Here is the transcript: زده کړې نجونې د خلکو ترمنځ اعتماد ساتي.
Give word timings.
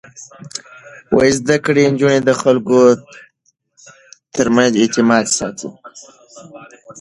زده 1.37 1.57
کړې 1.65 1.83
نجونې 1.93 2.19
د 2.25 2.31
خلکو 2.41 2.79
ترمنځ 4.35 4.71
اعتماد 4.77 5.25
ساتي. 5.37 5.69